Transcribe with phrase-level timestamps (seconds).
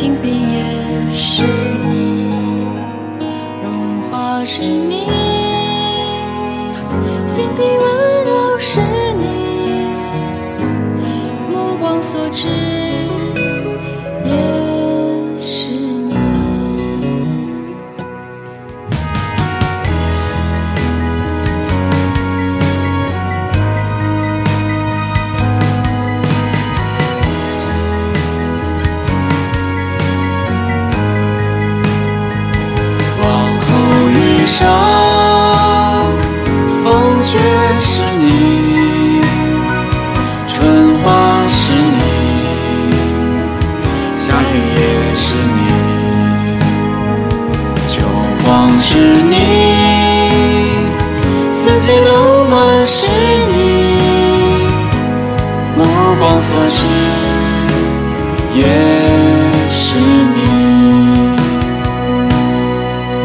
[0.00, 2.24] 静病也是你，
[3.62, 5.04] 融化是你，
[7.28, 8.80] 心底温柔是
[9.18, 9.84] 你，
[11.50, 12.79] 目光所至。
[37.82, 39.22] 是你，
[40.46, 42.02] 春花是你，
[44.18, 44.44] 夏雨
[44.76, 45.58] 也是你，
[47.86, 48.02] 秋
[48.44, 48.98] 光是
[49.30, 49.34] 你，
[51.54, 53.58] 四季冷暖是你，
[55.76, 55.80] 目
[56.18, 56.84] 光所至
[58.54, 58.62] 也
[59.70, 60.38] 是你，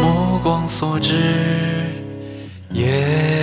[0.00, 0.04] 目
[0.42, 1.12] 光所至
[2.72, 3.35] 也。